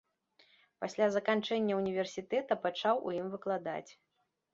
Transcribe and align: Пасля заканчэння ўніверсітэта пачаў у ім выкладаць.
Пасля 0.83 1.09
заканчэння 1.15 1.73
ўніверсітэта 1.81 2.57
пачаў 2.65 2.95
у 3.11 3.13
ім 3.19 3.27
выкладаць. 3.35 3.91